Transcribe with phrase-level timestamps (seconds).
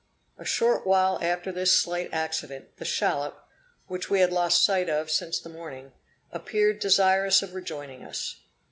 [0.39, 3.47] A short while after this slight accident, the shallop,
[3.85, 5.91] which we had lost sight of since the morning,
[6.31, 8.37] appeared desirous of rejoining us.